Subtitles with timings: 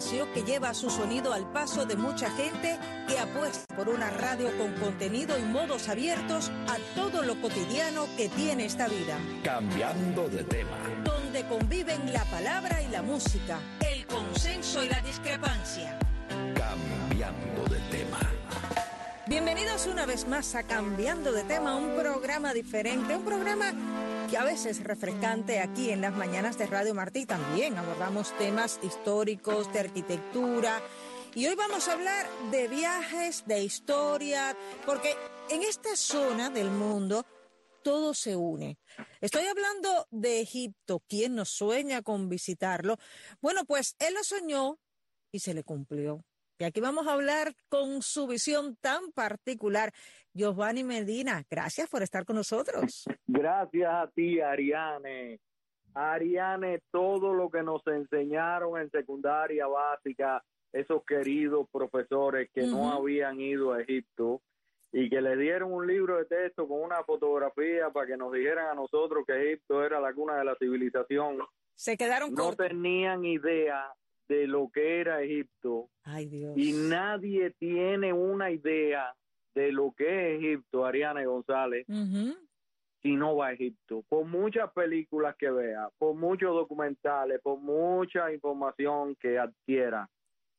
[0.00, 4.48] espacio que lleva su sonido al paso de mucha gente que apuesta por una radio
[4.56, 9.18] con contenido y modos abiertos a todo lo cotidiano que tiene esta vida.
[9.44, 10.78] Cambiando de tema.
[11.04, 15.98] Donde conviven la palabra y la música, el consenso y la discrepancia.
[16.28, 18.20] Cambiando de tema.
[19.26, 23.72] Bienvenidos una vez más a Cambiando de tema, un programa diferente, un programa
[24.30, 27.26] que a veces es refrescante aquí en las mañanas de Radio Martí.
[27.26, 30.80] También abordamos temas históricos, de arquitectura.
[31.34, 34.56] Y hoy vamos a hablar de viajes, de historia,
[34.86, 35.16] porque
[35.48, 37.26] en esta zona del mundo
[37.82, 38.78] todo se une.
[39.20, 41.02] Estoy hablando de Egipto.
[41.08, 42.98] ¿Quién nos sueña con visitarlo?
[43.40, 44.78] Bueno, pues él lo soñó
[45.32, 46.24] y se le cumplió.
[46.60, 49.94] Y aquí vamos a hablar con su visión tan particular.
[50.34, 53.04] Giovanni Medina, gracias por estar con nosotros.
[53.26, 55.40] Gracias a ti, Ariane.
[55.94, 63.40] Ariane, todo lo que nos enseñaron en secundaria básica, esos queridos profesores que no habían
[63.40, 64.42] ido a Egipto
[64.92, 68.68] y que le dieron un libro de texto con una fotografía para que nos dijeran
[68.68, 71.38] a nosotros que Egipto era la cuna de la civilización.
[71.74, 73.90] Se quedaron No tenían idea
[74.30, 75.90] de lo que era Egipto.
[76.04, 76.56] Ay, Dios.
[76.56, 79.12] Y nadie tiene una idea
[79.56, 81.84] de lo que es Egipto, Ariane González,
[83.02, 84.04] si no va a Egipto.
[84.08, 90.08] Por muchas películas que vea, por muchos documentales, por mucha información que adquiera.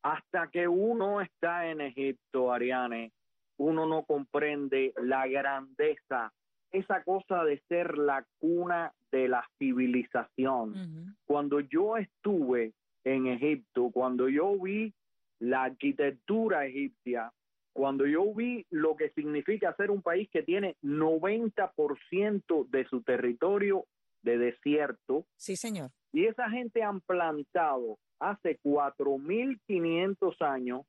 [0.04, 3.14] Hasta que uno está en Egipto, Ariane,
[3.56, 6.34] uno no comprende la grandeza,
[6.72, 11.16] esa cosa de ser la cuna de la civilización.
[11.26, 14.94] Cuando yo estuve en Egipto, cuando yo vi
[15.40, 17.32] la arquitectura egipcia,
[17.74, 23.86] cuando yo vi lo que significa ser un país que tiene 90% de su territorio
[24.22, 25.26] de desierto.
[25.38, 25.90] Sí, señor.
[26.12, 30.82] Y esa gente han plantado hace 4.500 años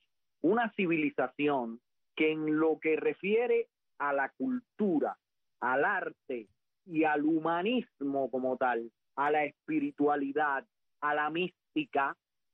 [0.42, 1.80] una civilización
[2.16, 3.68] que en lo que refiere
[3.98, 5.16] a la cultura,
[5.60, 6.48] al arte
[6.84, 10.66] y al humanismo como tal, a la espiritualidad,
[11.00, 11.61] a la mística,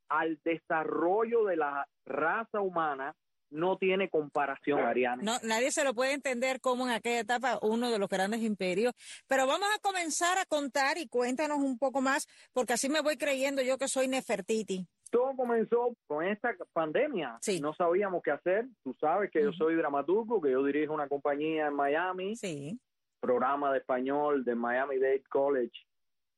[0.08, 3.14] al desarrollo de la raza humana
[3.50, 5.22] no tiene comparación, Ariane.
[5.22, 8.92] No, nadie se lo puede entender como en aquella etapa uno de los grandes imperios.
[9.26, 13.16] Pero vamos a comenzar a contar y cuéntanos un poco más, porque así me voy
[13.16, 14.86] creyendo yo que soy Nefertiti.
[15.10, 17.38] Todo comenzó con esta pandemia.
[17.40, 17.60] Sí.
[17.60, 18.66] No sabíamos qué hacer.
[18.84, 22.36] Tú sabes que yo soy dramaturgo, que yo dirijo una compañía en Miami.
[22.36, 22.78] Sí.
[23.20, 25.88] Programa de español de Miami Dade College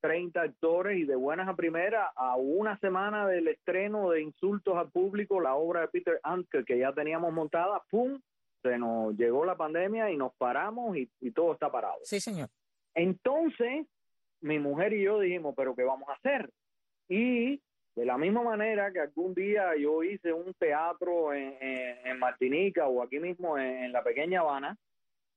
[0.01, 4.91] 30 actores y de buenas a primeras, a una semana del estreno de Insultos al
[4.91, 8.21] Público, la obra de Peter Handke que ya teníamos montada, ¡pum!
[8.63, 11.99] Se nos llegó la pandemia y nos paramos y, todo está parado.
[12.03, 12.51] Sí, señor.
[12.95, 13.87] Entonces,
[14.41, 16.51] mi mujer y yo dijimos, pero ¿qué vamos a hacer?
[17.09, 17.61] Y
[17.95, 23.03] de la misma manera que algún día yo hice un teatro en, en, Martinica o
[23.03, 24.77] aquí mismo en la pequeña Habana,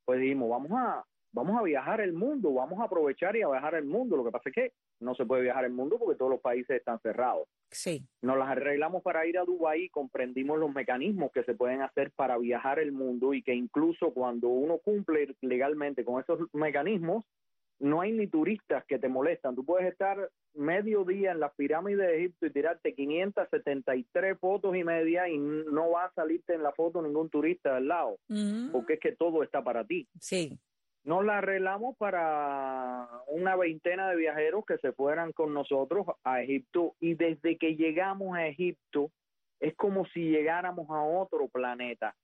[0.06, 3.76] pues dijimos, vamos a, vamos a viajar el mundo, vamos a aprovechar y a viajar
[3.76, 4.16] el mundo.
[4.16, 4.72] Lo que pasa es que
[5.02, 7.48] no se puede viajar el mundo porque todos los países están cerrados.
[7.72, 8.06] Sí.
[8.22, 12.12] Nos las arreglamos para ir a Dubái y comprendimos los mecanismos que se pueden hacer
[12.12, 17.26] para viajar el mundo y que incluso cuando uno cumple legalmente con esos mecanismos,
[17.80, 19.56] no hay ni turistas que te molestan.
[19.56, 24.84] Tú puedes estar medio día en las pirámides de Egipto y tirarte 573 fotos y
[24.84, 28.72] media y no va a salirte en la foto ningún turista del lado, Mm.
[28.72, 30.08] porque es que todo está para ti.
[30.20, 30.58] Sí.
[31.04, 36.96] Nos la arreglamos para una veintena de viajeros que se fueran con nosotros a Egipto
[37.02, 39.12] y desde que llegamos a Egipto
[39.60, 42.16] es como si llegáramos a otro planeta.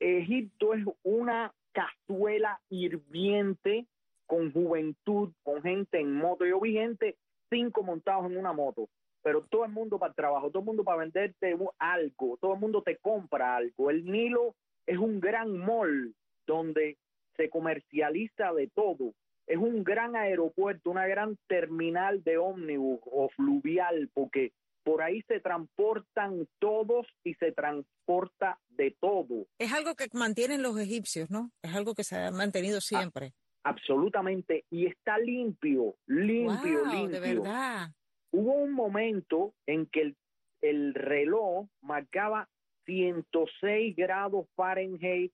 [0.00, 3.86] Egipto es una cazuela hirviente
[4.26, 6.46] con juventud, con gente en moto.
[6.46, 7.16] Yo vi gente,
[7.50, 8.88] cinco montados en una moto,
[9.22, 12.60] pero todo el mundo para el trabajo, todo el mundo para venderte algo, todo el
[12.60, 13.90] mundo te compra algo.
[13.90, 14.54] El Nilo
[14.86, 16.14] es un gran mall
[16.46, 16.96] donde
[17.36, 19.14] se comercializa de todo.
[19.46, 24.52] Es un gran aeropuerto, una gran terminal de ómnibus o fluvial, porque
[24.82, 29.46] por ahí se transportan todos y se transporta de todo.
[29.58, 31.50] Es algo que mantienen los egipcios, ¿no?
[31.62, 33.32] Es algo que se ha mantenido siempre.
[33.64, 34.64] absolutamente.
[34.70, 37.20] Y está limpio, limpio, Wow, limpio.
[37.20, 37.88] De verdad.
[38.30, 40.16] Hubo un momento en que el,
[40.60, 42.48] el reloj marcaba
[42.84, 45.32] 106 grados Fahrenheit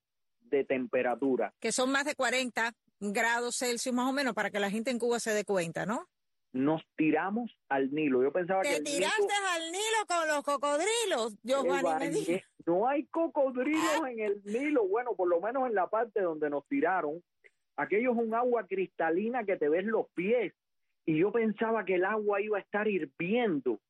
[0.56, 1.52] de temperatura.
[1.60, 4.98] Que son más de 40 grados Celsius más o menos para que la gente en
[4.98, 6.06] Cuba se dé cuenta, ¿no?
[6.52, 8.22] Nos tiramos al Nilo.
[8.22, 12.36] Yo pensaba que Te el tiraste Nilo- al Nilo con los cocodrilos, Giovanni Medina.
[12.36, 14.86] eh, No hay cocodrilos en el Nilo.
[14.86, 17.22] Bueno, por lo menos en la parte donde nos tiraron.
[17.76, 20.52] Aquello es un agua cristalina que te ves los pies.
[21.06, 23.80] Y yo pensaba que el agua iba a estar hirviendo.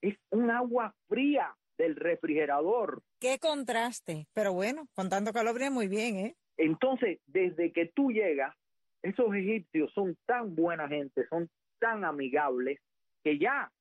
[0.00, 3.02] es un agua fría del refrigerador.
[3.20, 6.36] Qué contraste, pero bueno, con tanto calor viene muy bien, ¿eh?
[6.56, 8.54] Entonces, desde que tú llegas,
[9.02, 12.80] esos egipcios son tan buena gente, son tan amigables,
[13.22, 13.72] que ya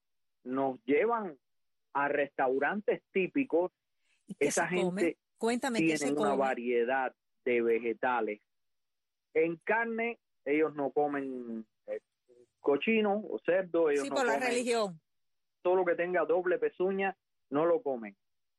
[0.44, 1.38] nos llevan
[1.94, 3.72] a restaurantes típicos.
[4.40, 7.14] Esa gente Cuéntame tiene una variedad
[7.46, 8.42] de vegetales.
[9.34, 12.00] En carne, ellos no comen eh,
[12.60, 13.90] cochino o cerdo.
[13.90, 15.02] Ellos sí, no por la comen religión.
[15.62, 17.16] Todo lo que tenga doble pezuña,
[17.54, 18.16] no lo comen.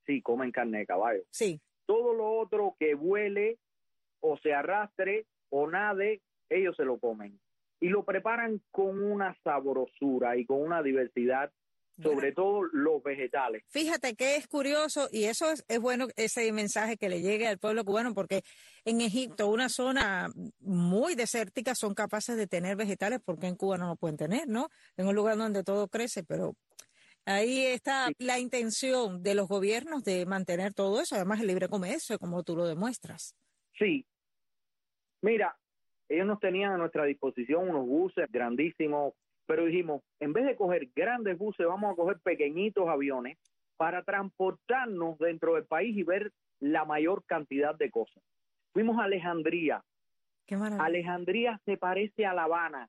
[0.07, 1.23] Sí, comen carne de caballo.
[1.31, 1.61] Sí.
[1.87, 3.59] Todo lo otro que vuele
[4.21, 7.39] o se arrastre o nade, ellos se lo comen.
[7.81, 11.53] Y lo preparan con una sabrosura y con una diversidad
[12.03, 13.63] sobre todo los vegetales.
[13.69, 17.59] Fíjate que es curioso y eso es, es, bueno ese mensaje que le llegue al
[17.59, 18.43] pueblo cubano porque
[18.85, 23.87] en Egipto, una zona muy desértica, son capaces de tener vegetales porque en Cuba no
[23.87, 24.71] lo pueden tener, ¿no?
[24.97, 26.57] En un lugar donde todo crece, pero
[27.27, 32.19] ahí está la intención de los gobiernos de mantener todo eso, además el libre comercio,
[32.19, 33.37] como tú lo demuestras.
[33.79, 34.07] Sí.
[35.23, 35.57] Mira,
[36.09, 39.15] ellos nos tenían a nuestra disposición unos buses grandísimos
[39.47, 43.39] pero dijimos, en vez de coger grandes buses, vamos a coger pequeñitos aviones
[43.77, 48.23] para transportarnos dentro del país y ver la mayor cantidad de cosas.
[48.73, 49.85] Fuimos a Alejandría.
[50.47, 52.89] Qué Alejandría se parece a La Habana.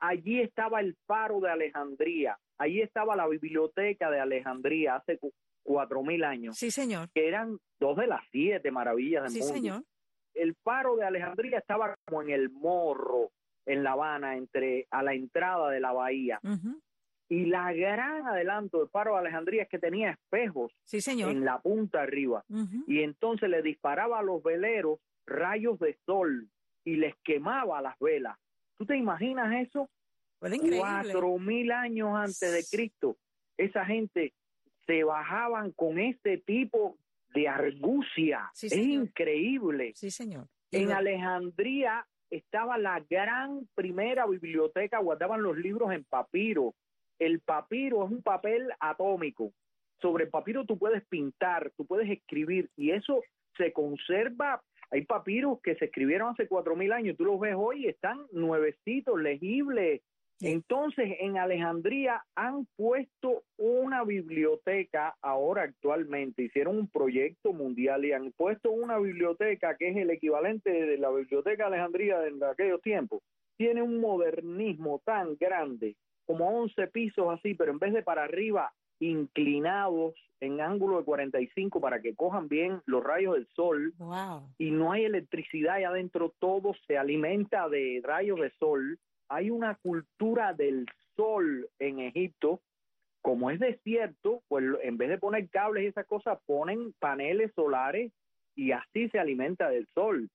[0.00, 2.38] Allí estaba el faro de Alejandría.
[2.58, 5.18] Allí estaba la biblioteca de Alejandría hace
[5.62, 6.56] cuatro mil años.
[6.56, 7.08] Sí, señor.
[7.12, 9.54] Que eran dos de las siete maravillas del sí, mundo.
[9.54, 9.82] señor.
[10.34, 13.30] El faro de Alejandría estaba como en el morro
[13.66, 16.40] en La Habana, entre a la entrada de la bahía.
[17.28, 21.30] Y la gran adelanto del paro de Alejandría es que tenía espejos sí, señor.
[21.30, 22.44] en la punta arriba.
[22.86, 26.48] Y entonces le disparaba a los veleros rayos de sol
[26.84, 28.36] y les quemaba las velas.
[28.76, 29.88] ¿Tú te imaginas eso?
[30.78, 33.16] Cuatro mil años antes de Cristo,
[33.56, 34.32] esa gente
[34.86, 36.98] se bajaban con este tipo
[37.34, 38.50] de argucia.
[38.60, 39.92] es increíble.
[39.94, 40.46] Sí, señor.
[40.70, 46.74] En Alejandría estaba la gran primera biblioteca, guardaban los libros en papiro.
[47.18, 49.52] El papiro es un papel atómico.
[50.00, 53.22] Sobre el papiro tú puedes pintar, tú puedes escribir y eso
[53.56, 54.62] se conserva.
[54.90, 59.20] Hay papiros que se escribieron hace cuatro mil años, tú los ves hoy, están nuevecitos,
[59.20, 60.02] legibles,
[60.40, 68.32] entonces, en Alejandría han puesto una biblioteca ahora actualmente, hicieron un proyecto mundial y han
[68.32, 73.22] puesto una biblioteca que es el equivalente de la biblioteca de Alejandría de aquellos tiempos.
[73.56, 75.96] Tiene un modernismo tan grande,
[76.26, 81.80] como 11 pisos así, pero en vez de para arriba, inclinados en ángulo de 45
[81.80, 83.94] para que cojan bien los rayos del sol.
[84.58, 88.98] Y no hay electricidad y adentro todo se alimenta de rayos de sol
[89.28, 90.86] hay una cultura del
[91.16, 92.60] sol en Egipto.
[93.22, 98.12] Como es desierto, pues en vez de poner cables y esas cosas, ponen paneles solares
[98.54, 100.28] y así se alimenta del sol.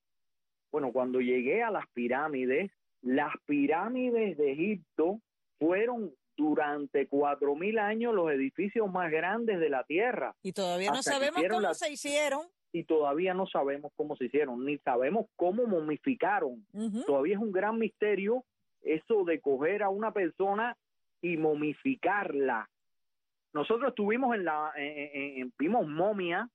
[0.72, 2.72] Bueno, cuando llegué a las pirámides,
[3.02, 5.20] las pirámides de Egipto
[5.60, 10.36] fueron durante cuatro mil años los edificios más grandes de la Tierra.
[10.42, 12.48] Y todavía no sabemos cómo se hicieron.
[12.72, 16.66] Y todavía no sabemos cómo se hicieron, ni sabemos cómo momificaron.
[17.06, 18.46] Todavía es un gran misterio
[18.82, 20.76] eso de coger a una persona
[21.22, 22.70] y momificarla.
[23.54, 26.50] Nosotros estuvimos en la, en, vimos momia,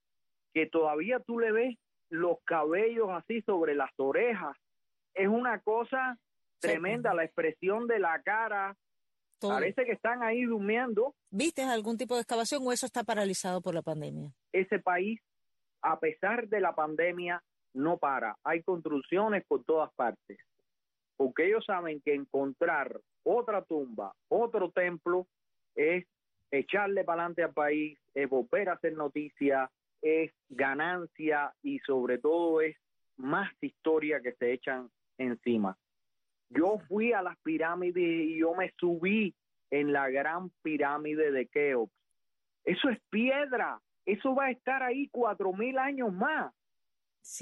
[0.53, 1.77] que todavía tú le ves
[2.11, 4.57] los cabellos así sobre las orejas.
[5.15, 6.19] Es una cosa
[6.61, 8.77] tremenda, la expresión de la cara.
[9.41, 11.15] Parece que están ahí durmiendo.
[11.31, 14.33] ¿Viste algún tipo de excavación o eso está paralizado por la pandemia?
[14.53, 15.21] Ese país,
[15.83, 17.43] a pesar de la pandemia,
[17.75, 18.37] no para.
[18.45, 20.39] Hay construcciones por todas partes
[21.17, 25.27] porque ellos saben que encontrar otra tumba, otro templo,
[25.75, 26.07] es
[26.51, 29.71] echarle para adelante al país, es volver a hacer noticia,
[30.03, 32.77] es ganancia y sobre todo es
[33.17, 35.77] más historia que se echan encima.
[36.51, 39.35] Yo fui a las pirámides y yo me subí
[39.71, 41.93] en la gran pirámide de Keops.
[42.65, 46.53] Eso es piedra, eso va a estar ahí cuatro mil años más.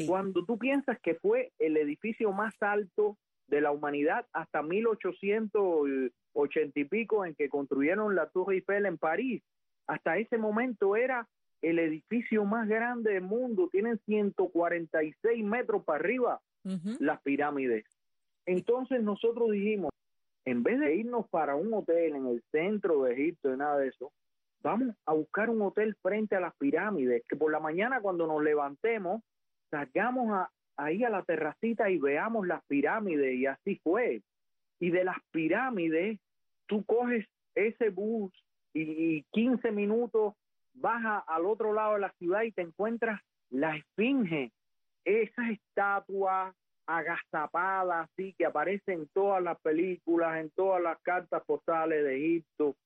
[0.06, 3.18] Cuando tú piensas que fue el edificio más alto
[3.48, 9.42] de la humanidad hasta 1880 y pico en que construyeron la Torre Eiffel en París.
[9.86, 11.28] Hasta ese momento era
[11.60, 16.40] el edificio más grande del mundo, tienen 146 metros para arriba
[17.00, 17.84] las pirámides.
[18.46, 19.90] Entonces nosotros dijimos,
[20.44, 23.88] en vez de irnos para un hotel en el centro de Egipto y nada de
[23.88, 24.12] eso,
[24.62, 28.42] vamos a buscar un hotel frente a las pirámides, que por la mañana cuando nos
[28.42, 29.22] levantemos,
[29.70, 34.22] salgamos a, ahí a la terracita y veamos las pirámides y así fue.
[34.80, 36.18] Y de las pirámides,
[36.66, 38.32] tú coges ese bus
[38.74, 40.34] y 15 minutos
[40.74, 44.50] vas al otro lado de la ciudad y te encuentras la esfinge,
[45.04, 46.54] esa estatua
[46.86, 52.76] agazapada así que aparece en todas las películas, en todas las cartas postales de Egipto.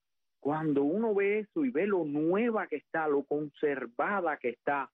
[0.40, 4.90] Cuando uno ve eso y ve lo nueva que está, lo conservada que está,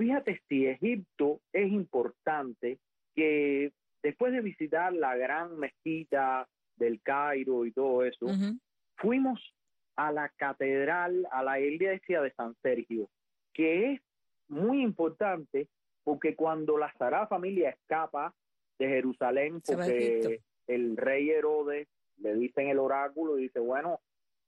[0.00, 2.78] fíjate si Egipto es importante
[3.14, 3.70] que
[4.02, 8.26] después de visitar la gran mezquita del Cairo y todo eso,
[8.96, 9.38] fuimos
[9.96, 13.10] a la catedral, a la iglesia de San Sergio,
[13.52, 14.00] que es
[14.48, 15.68] muy importante
[16.02, 18.32] porque cuando la Sagrada Familia escapa
[18.78, 24.00] de Jerusalén, porque el rey Herodes le dice en el oráculo, dice, bueno,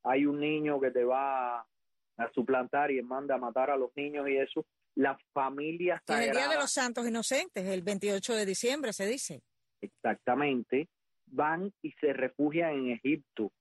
[0.03, 4.27] hay un niño que te va a suplantar y manda a matar a los niños
[4.31, 6.25] y eso, la familia sagrada...
[6.25, 9.43] el Día de los Santos Inocentes, el 28 de diciembre, se dice.
[9.81, 10.89] Exactamente,
[11.27, 13.53] van y se refugian en Egipto.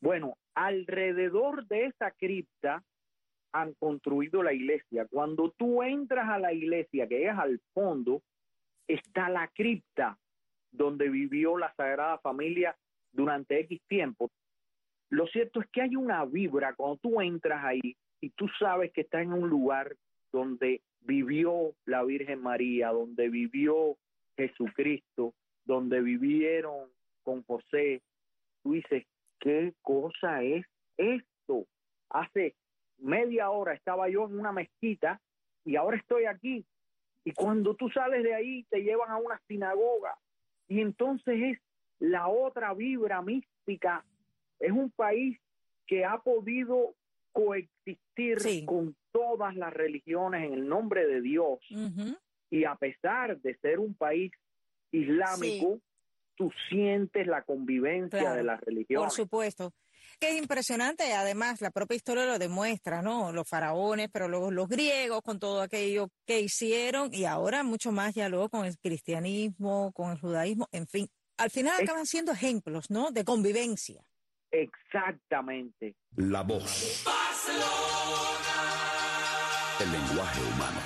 [0.00, 2.82] Bueno, alrededor de esa cripta
[3.52, 5.06] han construido la iglesia.
[5.10, 8.22] Cuando tú entras a la iglesia, que es al fondo,
[8.86, 10.18] está la cripta
[10.72, 12.76] donde vivió la Sagrada Familia
[13.12, 14.30] durante X tiempo.
[15.08, 19.02] Lo cierto es que hay una vibra cuando tú entras ahí y tú sabes que
[19.02, 19.94] estás en un lugar
[20.34, 23.96] donde vivió la Virgen María, donde vivió
[24.36, 25.32] Jesucristo,
[25.64, 26.88] donde vivieron
[27.22, 28.02] con José.
[28.62, 29.06] Tú dices,
[29.38, 31.66] ¿qué cosa es esto?
[32.10, 32.56] Hace
[32.98, 35.20] media hora estaba yo en una mezquita
[35.64, 36.64] y ahora estoy aquí.
[37.24, 40.18] Y cuando tú sales de ahí te llevan a una sinagoga
[40.66, 41.58] y entonces es
[42.00, 44.04] la otra vibra mística.
[44.58, 45.38] Es un país
[45.86, 46.94] que ha podido
[47.34, 51.58] coexistir con todas las religiones en el nombre de Dios.
[52.48, 54.32] Y a pesar de ser un país
[54.92, 55.80] islámico,
[56.36, 59.04] tú sientes la convivencia de las religiones.
[59.04, 59.72] Por supuesto
[60.20, 63.32] que es impresionante, además la propia historia lo demuestra, ¿no?
[63.32, 68.14] Los faraones, pero luego los griegos con todo aquello que hicieron y ahora mucho más
[68.14, 72.90] ya luego con el cristianismo, con el judaísmo, en fin, al final acaban siendo ejemplos,
[72.90, 73.10] ¿no?
[73.10, 74.04] De convivencia.
[74.54, 75.96] Exactamente.
[76.16, 77.04] La voz.
[79.80, 80.80] El lenguaje humano.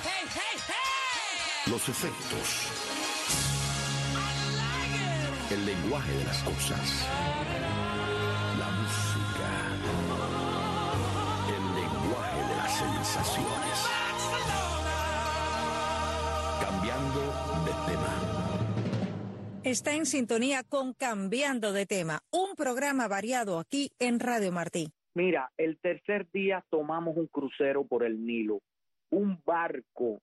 [1.67, 2.67] Los efectos.
[5.51, 7.07] El lenguaje de las cosas.
[8.57, 9.19] La música
[12.79, 13.89] sensaciones.
[16.61, 17.21] Cambiando
[17.65, 18.68] de tema.
[19.65, 24.87] Está en sintonía con Cambiando de tema, un programa variado aquí en Radio Martí.
[25.13, 28.61] Mira, el tercer día tomamos un crucero por el Nilo,
[29.09, 30.21] un barco,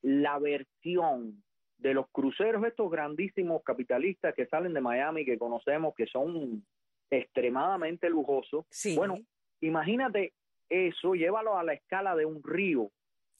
[0.00, 1.44] la versión
[1.76, 6.64] de los cruceros estos grandísimos capitalistas que salen de Miami, que conocemos, que son
[7.10, 8.64] extremadamente lujosos.
[8.70, 8.96] Sí.
[8.96, 9.18] Bueno,
[9.60, 10.32] imagínate
[10.70, 12.90] eso, llévalo a la escala de un río.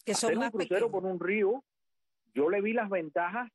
[0.05, 1.64] Que son un crucero por un río,
[2.35, 3.50] yo le vi las ventajas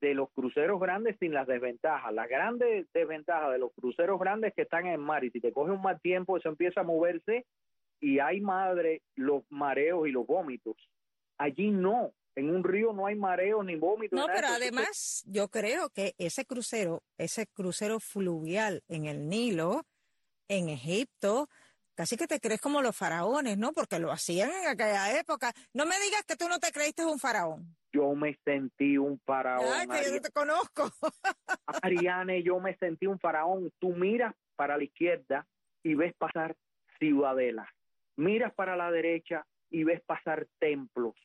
[0.00, 2.12] de los cruceros grandes sin las desventajas.
[2.12, 5.52] Las grandes desventajas de los cruceros grandes que están en el mar y si te
[5.52, 7.46] coge un mal tiempo eso empieza a moverse
[8.00, 10.76] y hay madre los mareos y los vómitos.
[11.36, 14.18] Allí no, en un río no hay mareos ni vómitos.
[14.18, 19.84] No, pero además yo creo que ese crucero, ese crucero fluvial en el Nilo,
[20.48, 21.48] en Egipto,
[21.94, 23.72] casi que te crees como los faraones, ¿no?
[23.72, 25.52] Porque lo hacían en aquella época.
[25.72, 27.76] No me digas que tú no te creíste un faraón.
[27.98, 29.66] Yo me sentí un faraón.
[29.74, 30.88] Ay, que yo no te conozco.
[31.82, 33.72] Ariane, yo me sentí un faraón.
[33.80, 35.44] Tú miras para la izquierda
[35.82, 36.54] y ves pasar
[37.00, 37.66] ciudadelas.
[38.14, 41.16] Miras para la derecha y ves pasar templos.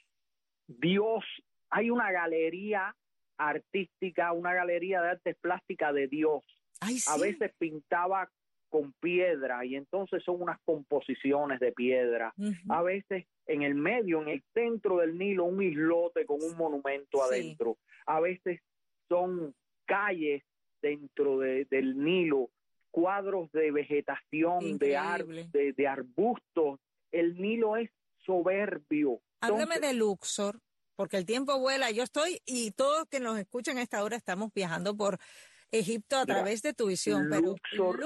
[0.66, 1.24] Dios,
[1.70, 2.96] hay una galería
[3.38, 6.42] artística, una galería de artes plásticas de Dios.
[6.80, 7.12] Ay, sí.
[7.14, 8.28] A veces pintaba
[8.70, 12.34] con piedra y entonces son unas composiciones de piedra.
[12.68, 17.24] A veces en el medio, en el centro del Nilo, un islote con un monumento
[17.24, 17.78] adentro.
[18.06, 18.62] A veces
[19.10, 19.54] son
[19.86, 20.44] calles
[20.82, 22.50] dentro del Nilo,
[22.92, 26.80] cuadros de vegetación, de, de, arbustos.
[27.12, 27.90] El Nilo es
[28.26, 29.22] soberbio.
[29.42, 30.60] Háblame de Luxor,
[30.96, 31.92] porque el tiempo vuela.
[31.92, 35.18] Yo estoy y todos que nos escuchan a esta hora estamos viajando por
[35.72, 38.00] Egipto a través de tu visión, pero Luxor,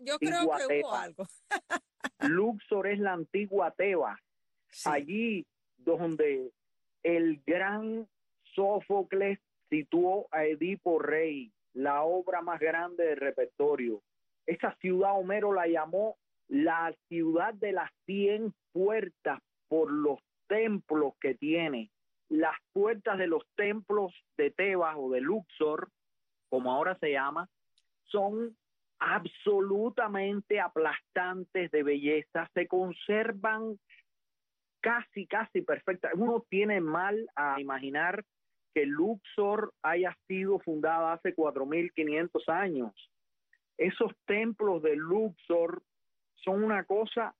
[0.00, 1.26] yo creo que hubo algo.
[2.20, 4.18] Luxor es la antigua Tebas,
[4.84, 5.46] allí
[5.78, 6.50] donde
[7.02, 8.06] el gran
[8.54, 14.02] Sófocles situó a Edipo Rey, la obra más grande del repertorio.
[14.46, 16.16] Esa ciudad Homero la llamó
[16.48, 21.90] la ciudad de las cien puertas por los templos que tiene.
[22.28, 25.90] Las puertas de los templos de Tebas o de Luxor
[26.50, 27.48] como ahora se llama,
[28.04, 28.54] son
[28.98, 33.78] absolutamente aplastantes de belleza, se conservan
[34.80, 36.12] casi, casi perfectas.
[36.14, 38.24] Uno tiene mal a imaginar
[38.74, 43.10] que Luxor haya sido fundada hace 4.500 años.
[43.76, 45.82] Esos templos de Luxor
[46.34, 47.34] son una cosa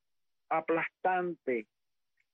[0.49, 1.66] aplastante.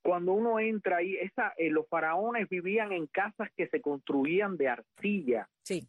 [0.03, 4.69] Cuando uno entra ahí, esa, eh, los faraones vivían en casas que se construían de
[4.69, 5.49] arcilla.
[5.63, 5.87] Sí.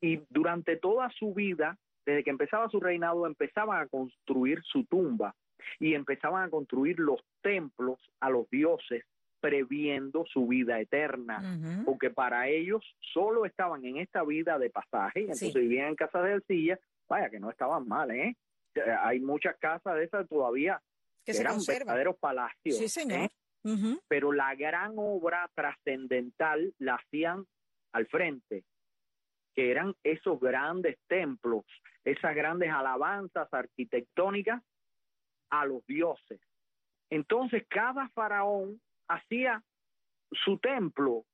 [0.00, 5.34] Y durante toda su vida, desde que empezaba su reinado, empezaban a construir su tumba
[5.78, 9.04] y empezaban a construir los templos a los dioses
[9.40, 15.52] previendo su vida eterna, porque para ellos solo estaban en esta vida de pasaje, entonces
[15.52, 18.34] vivían en casas de arcilla, vaya que no estaban mal, ¿eh?
[19.02, 20.80] Hay muchas casas de esas todavía
[21.26, 22.78] que, eran verdaderos palacios.
[22.78, 23.30] Sí, señor.
[23.64, 23.98] ¿eh?
[24.08, 27.44] Pero la gran obra trascendental la hacían
[27.92, 28.64] al frente,
[29.54, 31.66] que eran esos grandes templos,
[32.02, 34.62] esas grandes alabanzas arquitectónicas
[35.50, 36.40] a los dioses.
[37.10, 39.62] Entonces cada faraón hacía
[40.44, 41.24] su templo.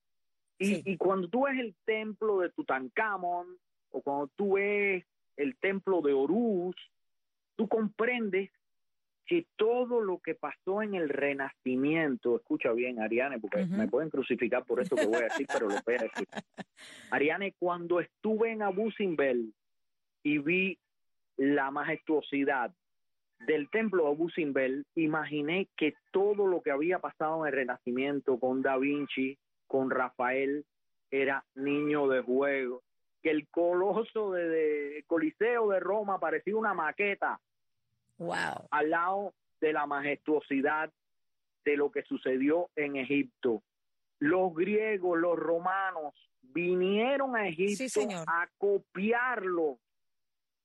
[0.59, 3.47] Y, cuando tú ves el templo de Tutankamón
[3.93, 5.07] o cuando tú ves
[5.39, 6.77] el templo de Horus,
[7.57, 8.51] tú comprendes
[9.25, 14.65] que todo lo que pasó en el Renacimiento, escucha bien, Ariane, porque me pueden crucificar
[14.65, 16.27] por esto que voy a decir, pero lo voy a decir.
[17.11, 19.55] Ariane, cuando estuve en Abu Simbel
[20.23, 20.79] y vi
[21.37, 22.75] la majestuosidad
[23.41, 28.39] del templo de Abu Simbel, imaginé que todo lo que había pasado en el Renacimiento
[28.39, 30.65] con Da Vinci, con Rafael,
[31.11, 32.83] era niño de juego,
[33.23, 37.41] que el coloso de, Coliseo de Roma parecía una maqueta.
[38.19, 38.69] Wow.
[38.71, 40.91] Al lado de la majestuosidad
[41.65, 43.63] de lo que sucedió en Egipto.
[44.19, 49.79] Los griegos, los romanos vinieron a Egipto a copiarlo.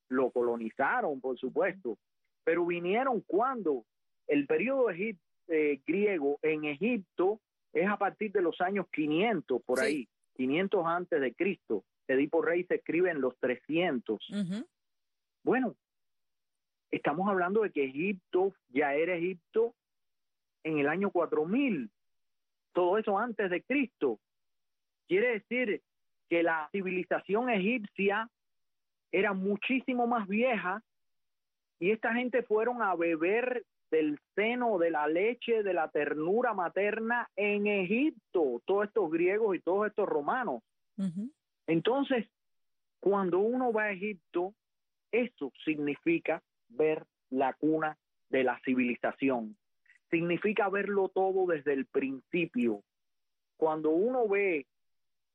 [0.09, 1.97] Lo colonizaron, por supuesto,
[2.45, 3.83] pero vinieron cuando
[4.27, 7.41] el periodo eh, griego en Egipto
[7.73, 11.83] es a partir de los años 500, por ahí, 500 antes de Cristo.
[12.07, 14.19] Edipo Rey se escribe en los 300.
[15.43, 15.75] Bueno,
[16.91, 19.75] estamos hablando de que Egipto ya era Egipto
[20.63, 21.89] en el año 4000,
[22.73, 24.19] todo eso antes de Cristo.
[25.07, 25.81] Quiere decir
[26.29, 28.29] que la civilización egipcia
[29.11, 30.83] era muchísimo más vieja
[31.79, 37.29] y esta gente fueron a beber del seno, de la leche, de la ternura materna
[37.35, 40.63] en Egipto, todos estos griegos y todos estos romanos.
[41.67, 42.27] Entonces,
[42.99, 44.53] cuando uno va a Egipto,
[45.11, 47.97] eso significa ver la cuna
[48.29, 49.55] de la civilización.
[50.09, 52.81] Significa verlo todo desde el principio.
[53.57, 54.65] Cuando uno ve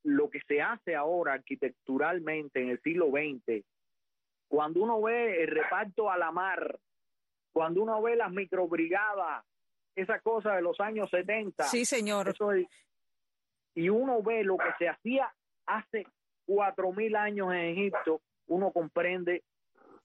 [0.03, 3.63] lo que se hace ahora arquitecturalmente en el siglo XX,
[4.51, 6.77] cuando uno ve el reparto a la mar,
[7.53, 9.45] cuando uno ve las microbrigadas,
[9.95, 11.63] esa cosa de los años 70.
[11.63, 12.35] Sí, señor.
[13.73, 15.33] y uno ve lo que se hacía
[15.65, 16.05] hace
[16.45, 19.41] cuatro mil años en Egipto, uno comprende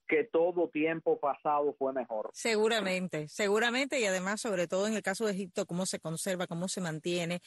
[0.06, 2.30] que todo tiempo pasado fue mejor.
[2.32, 6.68] Seguramente, seguramente, y además, sobre todo en el caso de Egipto, cómo se conserva, cómo
[6.68, 7.40] se mantiene,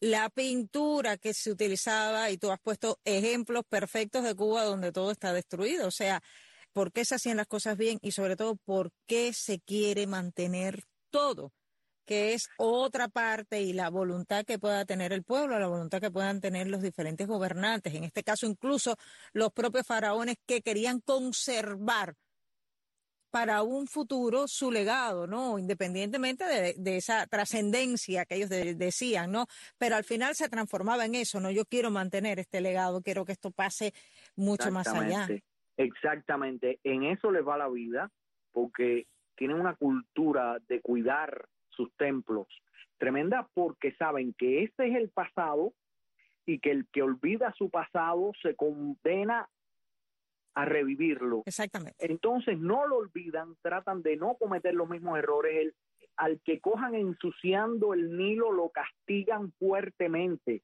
[0.00, 5.10] la pintura que se utilizaba, y tú has puesto ejemplos perfectos de Cuba donde todo
[5.10, 6.22] está destruido, o sea,
[6.72, 10.84] por qué se hacían las cosas bien y sobre todo por qué se quiere mantener
[11.10, 11.52] todo
[12.04, 16.10] que es otra parte y la voluntad que pueda tener el pueblo, la voluntad que
[16.10, 18.96] puedan tener los diferentes gobernantes, en este caso incluso
[19.32, 22.14] los propios faraones que querían conservar
[23.32, 25.58] para un futuro su legado, ¿no?
[25.58, 26.44] Independientemente
[26.76, 29.46] de, esa trascendencia que ellos decían, ¿no?
[29.78, 31.50] Pero al final se transformaba en eso, ¿no?
[31.50, 33.94] Yo quiero mantener este legado, quiero que esto pase
[34.36, 35.26] mucho más allá.
[35.78, 38.10] Exactamente, en eso les va la vida,
[38.52, 42.46] porque tienen una cultura de cuidar sus templos.
[42.98, 45.72] Tremenda porque saben que ese es el pasado
[46.46, 49.48] y que el que olvida su pasado se condena
[50.54, 51.42] a revivirlo.
[51.46, 51.96] Exactamente.
[52.04, 55.56] Entonces no lo olvidan, tratan de no cometer los mismos errores.
[55.56, 55.74] El,
[56.16, 60.62] al que cojan ensuciando el Nilo lo castigan fuertemente.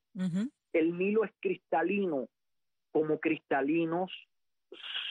[0.72, 2.28] El Nilo es cristalino,
[2.92, 4.12] como cristalinos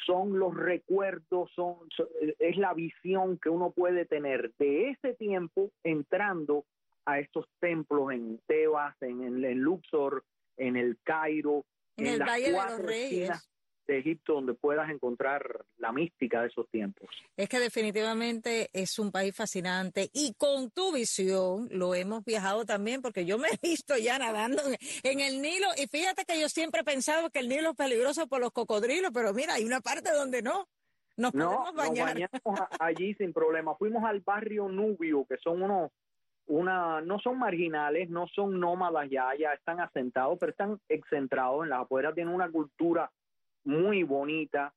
[0.06, 1.76] son los recuerdos, son,
[2.40, 6.66] es la visión que uno puede tener de ese tiempo entrando
[7.06, 10.24] a estos templos en Tebas, en, en, Luxor,
[10.58, 11.66] en el Cairo,
[11.98, 13.50] en, el Valle de los Reyes
[13.88, 17.10] de Egipto donde puedas encontrar la mística de esos tiempos.
[17.36, 23.02] Es que definitivamente es un país fascinante y con tu visión lo hemos viajado también
[23.02, 24.62] porque yo me he visto ya nadando
[25.04, 28.28] en el Nilo y fíjate que yo siempre he pensado que el Nilo es peligroso
[28.28, 30.68] por los cocodrilos, pero mira, hay una parte donde no.
[31.16, 32.16] Nos no, bañar.
[32.16, 33.76] Nos bañamos allí sin problema.
[33.76, 35.92] Fuimos al barrio Nubio, que son unos,
[36.46, 41.70] una, no son marginales, no son nómadas ya, ya están asentados, pero están excentrados en
[41.70, 43.12] las afueras, tienen una cultura
[43.68, 44.74] muy bonita.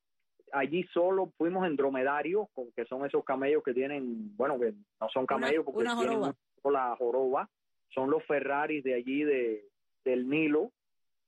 [0.53, 5.25] Allí solo fuimos en dromedario, que son esos camellos que tienen, bueno, que no son
[5.25, 7.49] camellos porque tienen la joroba,
[7.95, 9.65] son los Ferraris de allí de,
[10.05, 10.73] del Nilo.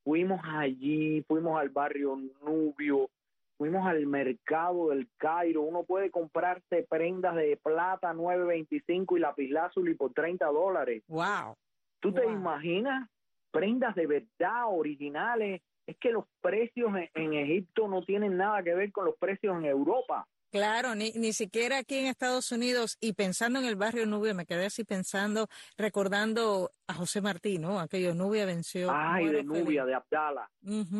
[0.04, 3.08] Fuimos allí, fuimos al barrio Nubio,
[3.56, 5.62] fuimos al mercado del Cairo.
[5.62, 11.04] Uno puede comprarse prendas de plata 9.25 y lapislázuli por 30 dólares.
[11.06, 11.54] ¡Wow!
[12.00, 13.08] ¿Tú te imaginas?
[13.52, 15.62] Prendas de verdad, originales.
[15.86, 19.66] Es que los precios en Egipto no tienen nada que ver con los precios en
[19.66, 20.26] Europa.
[20.52, 24.44] Claro, ni, ni siquiera aquí en Estados Unidos y pensando en el barrio Nubia, me
[24.44, 27.80] quedé así pensando, recordando a José Martín, ¿no?
[27.80, 28.90] Aquello, Nubia venció.
[28.92, 30.50] Ay, de Nubia, de Abdala.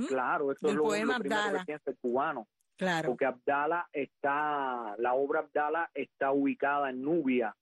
[0.09, 2.49] Claro, eso es lo, poema lo que el cubano.
[2.79, 3.11] Claro.
[3.11, 7.55] Porque Abdala está, la obra Abdala está ubicada en Nubia.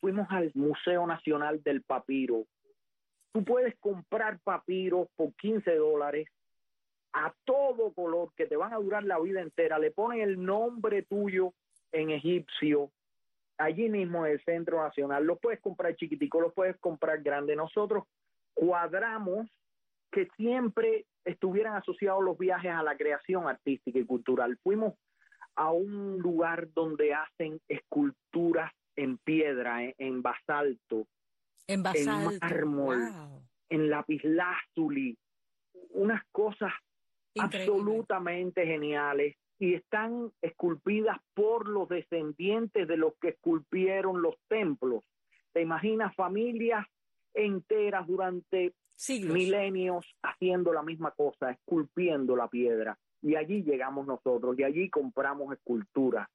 [0.00, 2.46] Fuimos al Museo Nacional del Papiro.
[3.32, 6.28] Tú puedes comprar papiros por 15 dólares
[7.12, 11.02] a todo color que te van a durar la vida entera, le ponen el nombre
[11.02, 11.52] tuyo
[11.92, 12.90] en egipcio,
[13.58, 17.54] allí mismo en el Centro Nacional, lo puedes comprar chiquitico, lo puedes comprar grande.
[17.54, 18.04] Nosotros
[18.54, 19.48] cuadramos
[20.10, 24.58] que siempre estuvieran asociados los viajes a la creación artística y cultural.
[24.62, 24.94] Fuimos
[25.54, 31.06] a un lugar donde hacen esculturas en piedra, en, en, basalto.
[31.66, 32.98] En mármol,
[33.68, 35.16] en lapislázuli,
[35.90, 36.72] unas cosas
[37.38, 45.04] absolutamente geniales y están esculpidas por los descendientes de los que esculpieron los templos.
[45.52, 46.86] ¿Te imaginas familias
[47.34, 48.74] enteras durante
[49.08, 52.98] milenios haciendo la misma cosa, esculpiendo la piedra?
[53.22, 56.28] Y allí llegamos nosotros, y allí compramos esculturas.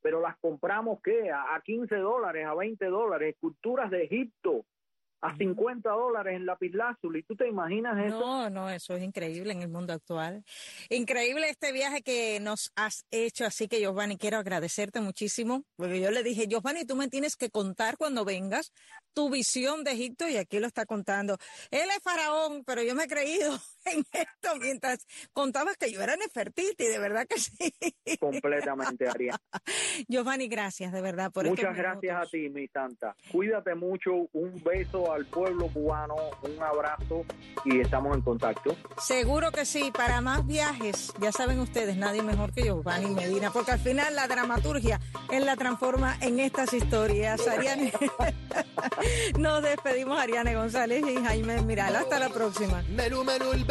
[0.00, 1.30] Pero las compramos, ¿qué?
[1.30, 4.64] A, a 15 dólares, a 20 dólares, esculturas de Egipto,
[5.22, 7.22] a 50 dólares en lapislázuli.
[7.22, 8.18] ¿Tú te imaginas eso?
[8.18, 10.44] No, no, eso es increíble en el mundo actual.
[10.90, 16.10] Increíble este viaje que nos has hecho, así que Giovanni, quiero agradecerte muchísimo, porque yo
[16.10, 18.72] le dije, Giovanni, tú me tienes que contar cuando vengas
[19.14, 21.38] tu visión de Egipto y aquí lo está contando.
[21.70, 26.16] Él es faraón, pero yo me he creído en esto mientras contabas que yo era
[26.16, 27.74] Nefertiti, de verdad que sí.
[28.18, 29.40] Completamente, Ariana.
[30.08, 33.16] Giovanni, gracias de verdad por Muchas gracias a ti, mi santa.
[33.30, 37.24] Cuídate mucho, un beso al pueblo cubano, un abrazo
[37.64, 38.76] y estamos en contacto.
[38.98, 43.72] Seguro que sí, para más viajes, ya saben ustedes, nadie mejor que Giovanni Medina, porque
[43.72, 47.46] al final la dramaturgia él la transforma en estas historias.
[47.46, 47.92] Ariane.
[49.38, 51.96] Nos despedimos Ariane González y Jaime Miral.
[51.96, 52.82] Hasta la próxima.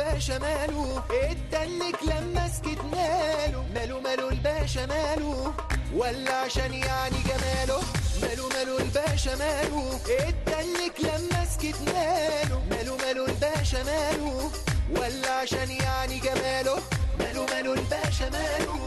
[0.01, 5.53] الباشا ماله اتدلك لما سكتنا له ماله ماله الباشا ماله
[5.93, 7.81] ولا عشان يعني جماله.
[8.21, 14.51] ماله ماله الباشا ماله اتدلك لما سكتنا له ماله ماله الباشا ماله
[14.95, 16.77] ولا عشان يعني جماله.
[17.19, 18.79] ماله ماله الباشا ماله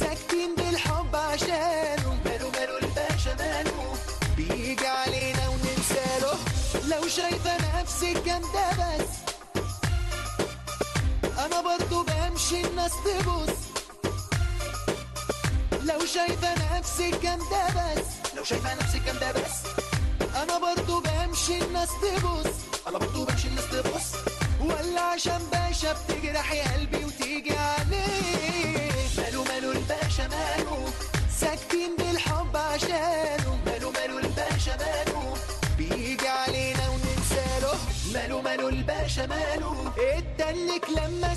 [0.00, 2.18] ساكتين بالحب عشانه.
[2.24, 3.94] ماله ماله الباشا ماله
[4.36, 6.34] بيجي علينا وننساله.
[6.88, 9.17] لو شايفة نفسك جامدة بس.
[11.48, 13.56] أنا برضو بمشي الناس تبص.
[15.82, 18.34] لو شايفة نفسك جامدة بس.
[18.36, 19.56] لو شايفة نفسك جامدة بس.
[20.36, 22.52] أنا برضو بمشي الناس تبص.
[22.88, 24.12] أنا برضو بمشي الناس تبص.
[24.60, 28.57] ولا عشان باشا بتجرح قلبي وتيجي عليه.
[40.48, 41.34] خليك لما